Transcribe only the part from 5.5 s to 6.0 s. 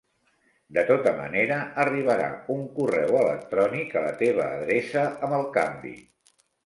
canvi.